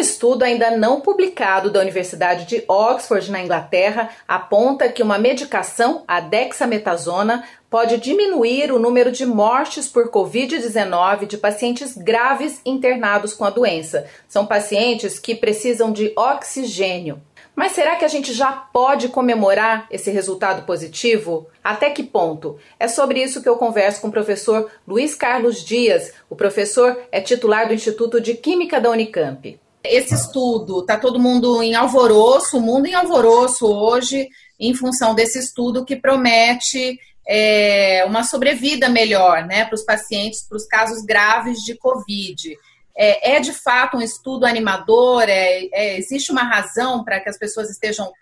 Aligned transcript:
estudo 0.00 0.42
ainda 0.42 0.70
não 0.70 1.00
publicado 1.00 1.70
da 1.70 1.80
Universidade 1.80 2.46
de 2.46 2.64
Oxford, 2.66 3.30
na 3.30 3.42
Inglaterra, 3.42 4.10
aponta 4.26 4.88
que 4.88 5.02
uma 5.02 5.18
medicação, 5.18 6.02
a 6.08 6.20
dexametasona, 6.20 7.44
pode 7.70 7.98
diminuir 7.98 8.72
o 8.72 8.78
número 8.78 9.12
de 9.12 9.24
mortes 9.24 9.86
por 9.86 10.10
Covid-19 10.10 11.26
de 11.26 11.38
pacientes 11.38 11.96
graves 11.96 12.60
internados 12.66 13.32
com 13.32 13.44
a 13.44 13.50
doença. 13.50 14.06
São 14.28 14.44
pacientes 14.44 15.18
que 15.18 15.36
precisam 15.36 15.92
de 15.92 16.12
oxigênio. 16.16 17.22
Mas 17.54 17.72
será 17.72 17.96
que 17.96 18.04
a 18.04 18.08
gente 18.08 18.32
já 18.32 18.50
pode 18.50 19.08
comemorar 19.08 19.86
esse 19.90 20.10
resultado 20.10 20.64
positivo? 20.64 21.46
Até 21.62 21.90
que 21.90 22.02
ponto? 22.02 22.58
É 22.78 22.88
sobre 22.88 23.22
isso 23.22 23.42
que 23.42 23.48
eu 23.48 23.56
converso 23.56 24.00
com 24.00 24.08
o 24.08 24.12
professor 24.12 24.70
Luiz 24.86 25.14
Carlos 25.14 25.62
Dias. 25.62 26.12
O 26.28 26.34
professor 26.34 26.98
é 27.12 27.20
titular 27.20 27.68
do 27.68 27.74
Instituto 27.74 28.20
de 28.20 28.34
Química 28.34 28.80
da 28.80 28.90
Unicamp. 28.90 29.60
Esse 29.82 30.14
estudo, 30.14 30.80
está 30.80 30.98
todo 30.98 31.18
mundo 31.18 31.62
em 31.62 31.74
alvoroço, 31.74 32.58
o 32.58 32.60
mundo 32.60 32.86
em 32.86 32.94
alvoroço 32.94 33.66
hoje, 33.66 34.28
em 34.58 34.74
função 34.74 35.14
desse 35.14 35.38
estudo 35.38 35.84
que 35.84 35.96
promete 35.96 36.98
é, 37.26 38.04
uma 38.06 38.22
sobrevida 38.22 38.88
melhor 38.88 39.46
né, 39.46 39.64
para 39.64 39.74
os 39.74 39.82
pacientes, 39.82 40.42
para 40.46 40.56
os 40.56 40.66
casos 40.66 41.02
graves 41.02 41.58
de 41.60 41.74
Covid. 41.76 42.56
É, 42.96 43.36
é 43.36 43.40
de 43.40 43.52
fato 43.52 43.96
um 43.96 44.02
estudo 44.02 44.44
animador? 44.44 45.22
É, 45.22 45.64
é, 45.72 45.98
existe 45.98 46.30
uma 46.30 46.42
razão 46.42 47.02
para 47.02 47.20
que 47.20 47.30
as 47.30 47.38
pessoas 47.38 47.70
estejam 47.70 48.12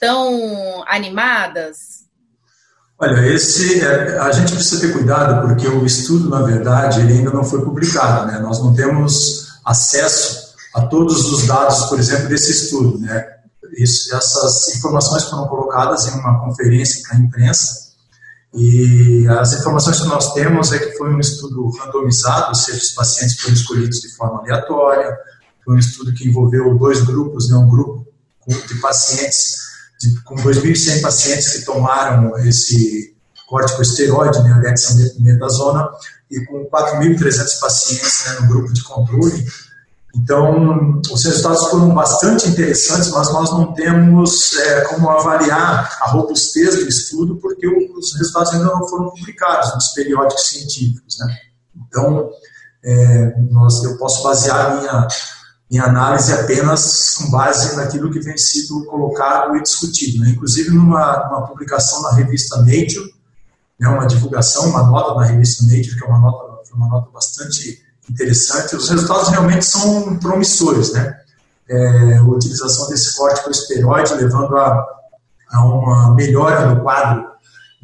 tão 0.00 0.82
animadas? 0.88 2.04
Olha, 2.98 3.26
esse 3.32 3.84
é, 3.84 4.18
a 4.18 4.32
gente 4.32 4.52
precisa 4.52 4.80
ter 4.80 4.92
cuidado 4.92 5.46
porque 5.46 5.68
o 5.68 5.86
estudo, 5.86 6.28
na 6.28 6.42
verdade, 6.42 7.00
ele 7.00 7.12
ainda 7.12 7.30
não 7.30 7.44
foi 7.44 7.62
publicado, 7.62 8.26
né? 8.26 8.38
Nós 8.40 8.60
não 8.60 8.74
temos 8.74 9.60
acesso 9.64 10.43
a 10.74 10.82
todos 10.86 11.32
os 11.32 11.46
dados, 11.46 11.84
por 11.86 11.98
exemplo, 11.98 12.28
desse 12.28 12.50
estudo, 12.50 12.98
né? 12.98 13.24
Isso, 13.76 14.14
essas 14.14 14.76
informações 14.76 15.24
foram 15.24 15.46
colocadas 15.48 16.06
em 16.06 16.18
uma 16.18 16.40
conferência 16.44 17.02
para 17.02 17.16
a 17.16 17.20
imprensa 17.20 17.84
e 18.54 19.26
as 19.28 19.52
informações 19.52 20.00
que 20.00 20.06
nós 20.06 20.32
temos 20.32 20.72
é 20.72 20.78
que 20.78 20.96
foi 20.96 21.12
um 21.12 21.18
estudo 21.18 21.68
randomizado, 21.70 22.50
ou 22.50 22.54
seja, 22.54 22.78
os 22.78 22.90
pacientes 22.90 23.40
foram 23.40 23.54
escolhidos 23.54 24.00
de 24.00 24.14
forma 24.14 24.38
aleatória. 24.38 25.16
Foi 25.64 25.74
um 25.74 25.78
estudo 25.78 26.14
que 26.14 26.28
envolveu 26.28 26.78
dois 26.78 27.02
grupos, 27.02 27.50
né, 27.50 27.56
um 27.56 27.68
grupo 27.68 28.06
de 28.46 28.74
pacientes, 28.80 29.56
de, 29.98 30.20
com 30.22 30.36
2.100 30.36 31.00
pacientes 31.00 31.48
que 31.48 31.64
tomaram 31.64 32.38
esse 32.46 33.16
corticosteroide, 33.48 34.40
né, 34.44 34.52
a 34.52 34.58
dexametasona, 34.58 35.88
e 36.30 36.44
com 36.44 36.64
4.300 36.66 37.58
pacientes 37.60 38.24
né, 38.26 38.40
no 38.40 38.48
grupo 38.48 38.72
de 38.72 38.84
controle, 38.84 39.44
então, 40.16 41.00
os 41.12 41.24
resultados 41.24 41.66
foram 41.66 41.92
bastante 41.92 42.48
interessantes, 42.48 43.10
mas 43.10 43.32
nós 43.32 43.50
não 43.50 43.72
temos 43.72 44.56
é, 44.58 44.82
como 44.82 45.10
avaliar 45.10 45.98
a 46.00 46.10
robustez 46.10 46.76
do 46.76 46.88
estudo, 46.88 47.36
porque 47.36 47.66
os 47.66 48.14
resultados 48.16 48.52
ainda 48.52 48.66
não 48.66 48.88
foram 48.88 49.10
publicados 49.10 49.74
nos 49.74 49.88
periódicos 49.88 50.48
científicos. 50.48 51.18
Né? 51.18 51.36
Então, 51.76 52.30
é, 52.84 53.34
nós, 53.50 53.82
eu 53.82 53.98
posso 53.98 54.22
basear 54.22 54.78
minha, 54.78 55.08
minha 55.68 55.84
análise 55.84 56.32
apenas 56.32 57.14
com 57.16 57.30
base 57.30 57.74
naquilo 57.74 58.12
que 58.12 58.20
vem 58.20 58.38
sido 58.38 58.84
colocado 58.84 59.56
e 59.56 59.62
discutido. 59.62 60.22
Né? 60.22 60.30
Inclusive, 60.30 60.70
numa, 60.70 61.28
numa 61.28 61.46
publicação 61.46 62.02
na 62.02 62.12
revista 62.12 62.58
Nature, 62.58 63.12
né, 63.80 63.88
uma 63.88 64.06
divulgação, 64.06 64.68
uma 64.68 64.84
nota 64.84 65.18
na 65.18 65.26
revista 65.26 65.64
Nature, 65.64 65.98
que 65.98 66.04
é 66.04 66.08
uma 66.08 66.20
nota, 66.20 66.54
uma 66.72 66.88
nota 66.88 67.10
bastante 67.10 67.83
interessante. 68.10 68.76
Os 68.76 68.88
resultados 68.88 69.28
realmente 69.28 69.64
são 69.64 70.16
promissores, 70.18 70.92
né? 70.92 71.20
É, 71.68 72.16
a 72.18 72.22
utilização 72.24 72.88
desse 72.88 73.16
corticosteroide 73.16 74.14
levando 74.14 74.56
a, 74.56 74.84
a 75.50 75.64
uma 75.64 76.14
melhora 76.14 76.74
no 76.74 76.82
quadro 76.82 77.24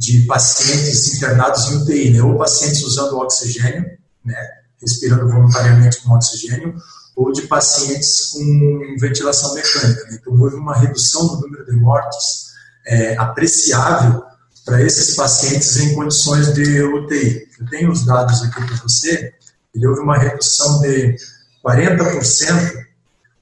de 0.00 0.20
pacientes 0.26 1.14
internados 1.14 1.70
em 1.70 1.76
UTI, 1.76 2.10
né? 2.10 2.22
ou 2.22 2.36
pacientes 2.36 2.82
usando 2.82 3.18
oxigênio, 3.18 3.84
né? 4.24 4.36
respirando 4.80 5.28
voluntariamente 5.28 6.02
com 6.02 6.14
oxigênio, 6.14 6.74
ou 7.14 7.32
de 7.32 7.42
pacientes 7.42 8.30
com 8.32 8.96
ventilação 8.98 9.54
mecânica. 9.54 10.04
Né? 10.04 10.18
Então, 10.20 10.32
houve 10.38 10.56
uma 10.56 10.76
redução 10.76 11.26
do 11.26 11.40
número 11.42 11.66
de 11.66 11.72
mortes 11.72 12.50
é, 12.86 13.16
apreciável 13.18 14.22
para 14.64 14.82
esses 14.82 15.14
pacientes 15.14 15.76
em 15.76 15.94
condições 15.94 16.54
de 16.54 16.82
UTI. 16.82 17.48
Eu 17.58 17.66
tenho 17.68 17.92
os 17.92 18.06
dados 18.06 18.42
aqui 18.42 18.64
para 18.64 18.76
você, 18.76 19.34
ele 19.74 19.86
houve 19.86 20.00
uma 20.00 20.18
redução 20.18 20.80
de 20.80 21.16
40% 21.64 22.86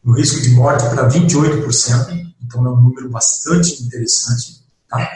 no 0.05 0.15
risco 0.15 0.41
de 0.41 0.51
morte 0.51 0.89
para 0.89 1.09
28%, 1.09 2.33
então 2.43 2.67
é 2.67 2.71
um 2.71 2.77
número 2.77 3.11
bastante 3.11 3.83
interessante. 3.83 4.63
Tá? 4.89 5.11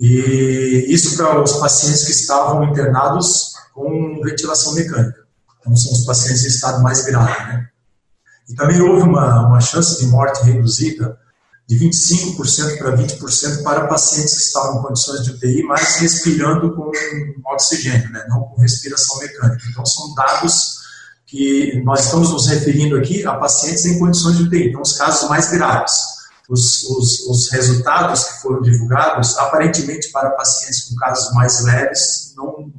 E 0.00 0.86
isso 0.88 1.16
para 1.16 1.40
os 1.40 1.52
pacientes 1.54 2.04
que 2.04 2.12
estavam 2.12 2.64
internados 2.64 3.54
com 3.72 4.20
ventilação 4.22 4.74
mecânica. 4.74 5.24
Então 5.60 5.76
são 5.76 5.92
os 5.92 6.04
pacientes 6.04 6.44
em 6.44 6.48
estado 6.48 6.82
mais 6.82 7.04
grave. 7.04 7.52
Né? 7.52 7.68
E 8.48 8.54
também 8.54 8.80
houve 8.80 9.02
uma, 9.02 9.46
uma 9.46 9.60
chance 9.60 9.98
de 9.98 10.06
morte 10.06 10.44
reduzida 10.44 11.18
de 11.66 11.78
25% 11.78 12.78
para 12.78 12.96
20% 12.96 13.62
para 13.62 13.86
pacientes 13.86 14.34
que 14.34 14.42
estavam 14.42 14.78
em 14.78 14.82
condições 14.82 15.24
de 15.24 15.30
UTI, 15.30 15.62
mas 15.62 15.96
respirando 15.96 16.74
com 16.74 16.90
oxigênio, 17.46 18.10
né, 18.10 18.24
não 18.28 18.42
com 18.42 18.60
respiração 18.60 19.18
mecânica. 19.18 19.62
Então, 19.70 19.84
são 19.86 20.14
dados 20.14 20.84
que 21.26 21.82
nós 21.84 22.04
estamos 22.04 22.30
nos 22.30 22.46
referindo 22.46 22.96
aqui 22.96 23.26
a 23.26 23.34
pacientes 23.34 23.84
em 23.86 23.98
condições 23.98 24.36
de 24.36 24.42
UTI, 24.42 24.68
então, 24.68 24.82
os 24.82 24.92
casos 24.92 25.28
mais 25.28 25.50
graves. 25.50 25.94
Os, 26.50 26.82
os, 26.84 27.20
os 27.20 27.50
resultados 27.50 28.24
que 28.24 28.42
foram 28.42 28.60
divulgados, 28.60 29.34
aparentemente 29.38 30.10
para 30.12 30.30
pacientes 30.32 30.82
com 30.82 30.96
casos 30.96 31.32
mais 31.32 31.64
leves, 31.64 32.34
não 32.36 32.70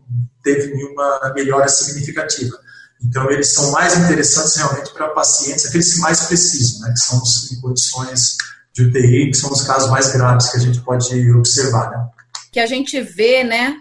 teve 0.44 0.72
nenhuma 0.72 1.34
melhora 1.34 1.68
significativa. 1.68 2.56
Então, 3.04 3.30
eles 3.32 3.52
são 3.52 3.72
mais 3.72 3.98
interessantes 3.98 4.56
realmente 4.56 4.94
para 4.94 5.10
pacientes, 5.10 5.66
aqueles 5.66 5.96
que 5.96 6.00
mais 6.00 6.22
precisam, 6.22 6.82
né, 6.82 6.94
que 6.94 7.00
são 7.00 7.22
em 7.52 7.60
condições 7.60 8.38
de 8.76 8.84
UTI, 8.84 9.30
que 9.30 9.38
são 9.38 9.52
os 9.52 9.64
casos 9.64 9.90
mais 9.90 10.12
graves 10.12 10.52
que 10.52 10.58
a 10.58 10.60
gente 10.60 10.82
pode 10.82 11.32
observar. 11.32 11.90
Né? 11.90 12.08
Que 12.52 12.60
a 12.60 12.66
gente 12.66 13.00
vê, 13.00 13.44
né, 13.44 13.78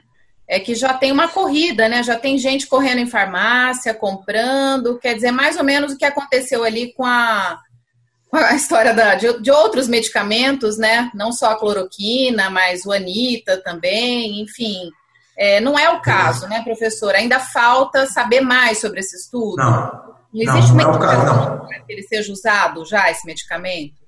é 0.49 0.61
que 0.61 0.75
já 0.75 0.95
tem 0.95 1.11
uma 1.11 1.27
corrida, 1.27 1.89
né? 1.89 2.03
Já 2.03 2.17
tem 2.17 2.39
gente 2.39 2.67
correndo 2.67 2.99
em 2.99 3.07
farmácia, 3.07 3.95
comprando, 3.95 4.99
quer 4.99 5.15
dizer, 5.15 5.33
mais 5.33 5.57
ou 5.57 5.65
menos 5.65 5.93
o 5.93 5.99
que 5.99 6.05
aconteceu 6.05 6.63
ali 6.63 6.93
com 6.93 7.05
a, 7.05 7.59
com 8.31 8.37
a 8.37 8.55
história 8.55 8.93
da, 8.93 9.15
de, 9.15 9.41
de, 9.41 9.51
outros 9.51 9.89
medicamentos, 9.89 10.77
né? 10.77 11.11
Não 11.15 11.33
só 11.33 11.53
a 11.53 11.59
cloroquina, 11.59 12.51
mas 12.51 12.85
o 12.85 12.93
Anita 12.93 13.61
também, 13.65 14.43
enfim. 14.43 14.91
É, 15.37 15.61
não 15.61 15.79
é 15.79 15.89
o 15.89 16.01
caso, 16.01 16.47
né, 16.47 16.63
professor? 16.63 17.15
Ainda 17.15 17.41
falta 17.41 18.07
saber 18.07 18.41
mais 18.41 18.81
sobre 18.81 19.01
esse 19.01 19.17
estudo. 19.17 19.57
Não. 19.57 20.15
Não 20.33 20.43
existe 20.43 20.73
não, 20.73 20.85
não 20.85 20.93
é 20.93 20.97
o 20.97 20.99
caso, 20.99 21.27
não. 21.27 21.67
para 21.67 21.81
que 21.81 21.93
ele 21.93 22.03
seja 22.03 22.33
usado 22.33 22.85
já, 22.85 23.11
esse 23.11 23.27
medicamento? 23.27 24.04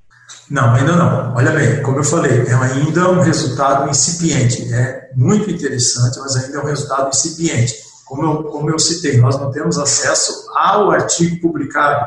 Não, 0.49 0.75
ainda 0.75 0.95
não. 0.95 1.35
Olha 1.35 1.51
bem, 1.51 1.83
como 1.83 1.99
eu 1.99 2.05
falei, 2.05 2.47
é 2.47 2.55
ainda 2.55 3.11
um 3.11 3.21
resultado 3.21 3.91
incipiente. 3.91 4.73
É 4.73 5.11
muito 5.17 5.51
interessante, 5.51 6.19
mas 6.21 6.37
ainda 6.37 6.59
é 6.59 6.61
um 6.61 6.67
resultado 6.67 7.09
incipiente. 7.09 7.75
Como 8.05 8.23
eu, 8.23 8.45
como 8.45 8.71
eu 8.71 8.79
citei, 8.79 9.19
nós 9.19 9.39
não 9.39 9.51
temos 9.51 9.77
acesso 9.77 10.49
ao 10.55 10.93
artigo 10.93 11.41
publicado 11.41 12.07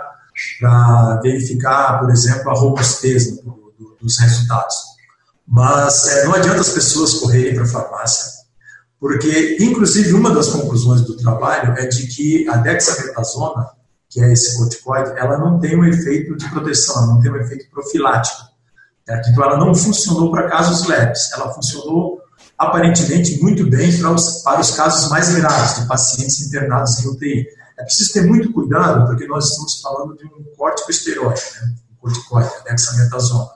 para 0.59 1.19
verificar, 1.21 1.99
por 1.99 2.09
exemplo, 2.09 2.49
a 2.49 2.53
robustez 2.53 3.35
do, 3.35 3.73
do, 3.77 3.97
dos 4.01 4.17
resultados. 4.19 4.75
Mas 5.45 6.07
é, 6.07 6.25
não 6.25 6.35
adianta 6.35 6.61
as 6.61 6.69
pessoas 6.69 7.15
correrem 7.15 7.55
para 7.55 7.63
a 7.63 7.67
farmácia, 7.67 8.31
porque, 8.99 9.57
inclusive, 9.59 10.13
uma 10.13 10.31
das 10.31 10.47
conclusões 10.47 11.01
do 11.01 11.17
trabalho 11.17 11.73
é 11.77 11.87
de 11.87 12.07
que 12.07 12.47
a 12.47 12.57
dexametasona 12.57 13.67
que 14.09 14.21
é 14.21 14.33
esse 14.33 14.57
corticoide, 14.57 15.11
ela 15.17 15.37
não 15.37 15.59
tem 15.59 15.77
um 15.77 15.85
efeito 15.85 16.35
de 16.35 16.49
proteção, 16.49 16.97
ela 16.97 17.07
não 17.13 17.21
tem 17.21 17.31
um 17.31 17.37
efeito 17.37 17.69
profilático. 17.69 18.43
Né? 19.07 19.21
Então, 19.27 19.43
ela 19.43 19.57
não 19.57 19.75
funcionou 19.75 20.31
para 20.31 20.49
casos 20.49 20.87
leves, 20.87 21.31
ela 21.33 21.53
funcionou 21.53 22.19
aparentemente 22.57 23.41
muito 23.41 23.69
bem 23.69 23.97
para 23.99 24.11
os, 24.11 24.41
para 24.41 24.59
os 24.59 24.71
casos 24.71 25.09
mais 25.09 25.33
graves, 25.33 25.79
de 25.79 25.87
pacientes 25.87 26.41
internados 26.41 26.99
em 26.99 27.07
UTI. 27.07 27.47
É 27.77 27.83
preciso 27.83 28.11
ter 28.13 28.25
muito 28.25 28.51
cuidado, 28.51 29.07
porque 29.07 29.25
nós 29.27 29.45
estamos 29.45 29.79
falando 29.79 30.17
de 30.17 30.25
um 30.25 30.43
corticosteroide, 30.57 31.41
né? 31.61 31.75
um 31.91 31.95
corticoide, 32.01 32.49
a 32.59 32.63
dexametasona. 32.63 33.49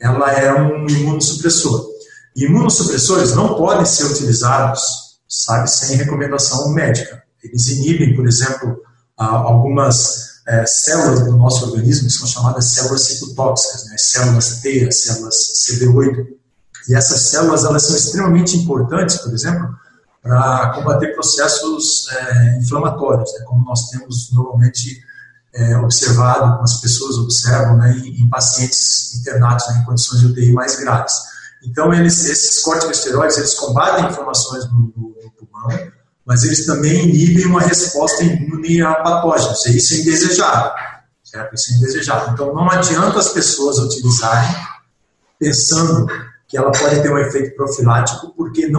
Ela 0.00 0.32
é 0.32 0.52
um 0.52 0.86
imunossupressor. 0.86 1.86
E 2.36 2.44
imunossupressores 2.44 3.34
não 3.34 3.54
podem 3.54 3.86
ser 3.86 4.04
utilizados, 4.04 4.82
sabe, 5.28 5.70
sem 5.70 5.96
recomendação 5.96 6.68
médica. 6.70 7.22
Eles 7.42 7.68
inibem, 7.68 8.14
por 8.14 8.26
exemplo, 8.26 8.82
algumas 9.30 10.32
é, 10.46 10.66
células 10.66 11.24
do 11.24 11.36
nosso 11.36 11.66
organismo 11.66 12.08
que 12.08 12.14
são 12.14 12.26
chamadas 12.26 12.70
células 12.70 13.02
citotóxicas, 13.02 13.84
né? 13.86 13.96
células 13.98 14.60
T, 14.60 14.90
células 14.90 15.34
CD8. 15.68 16.26
E 16.88 16.94
essas 16.94 17.20
células 17.20 17.64
elas 17.64 17.84
são 17.84 17.96
extremamente 17.96 18.56
importantes, 18.56 19.16
por 19.18 19.32
exemplo, 19.32 19.68
para 20.22 20.72
combater 20.74 21.14
processos 21.14 22.08
é, 22.10 22.58
inflamatórios, 22.58 23.32
né? 23.34 23.44
como 23.46 23.64
nós 23.64 23.88
temos 23.90 24.32
normalmente 24.32 25.00
é, 25.54 25.76
observado, 25.78 26.52
como 26.52 26.64
as 26.64 26.80
pessoas 26.80 27.16
observam 27.18 27.76
né, 27.76 27.92
em, 27.92 28.22
em 28.22 28.28
pacientes 28.28 29.14
internados 29.16 29.68
né, 29.68 29.80
em 29.80 29.84
condições 29.84 30.20
de 30.20 30.26
UTI 30.26 30.52
mais 30.52 30.76
graves. 30.76 31.14
Então, 31.64 31.92
eles, 31.92 32.24
esses 32.24 32.60
corticosteroides, 32.62 33.36
eles 33.36 33.54
combatem 33.54 34.06
inflamações 34.06 34.64
no, 34.72 34.92
no, 34.96 35.14
no 35.22 35.30
pulmão, 35.32 35.91
mas 36.24 36.44
eles 36.44 36.64
também 36.66 37.08
inibem 37.08 37.46
uma 37.46 37.60
resposta 37.60 38.22
imune 38.22 38.80
a 38.82 38.94
patógenos, 38.94 39.66
e 39.66 39.76
isso 39.76 39.94
é 39.94 39.96
indesejável, 39.98 40.72
certo? 41.24 41.54
Isso 41.54 41.72
é 41.72 41.76
indesejável. 41.76 42.32
Então, 42.32 42.54
não 42.54 42.70
adianta 42.70 43.18
as 43.18 43.30
pessoas 43.30 43.78
utilizarem 43.78 44.54
pensando 45.38 46.06
que 46.46 46.56
ela 46.56 46.70
pode 46.70 47.02
ter 47.02 47.10
um 47.10 47.18
efeito 47.18 47.56
profilático, 47.56 48.32
porque 48.36 48.68
não 48.68 48.70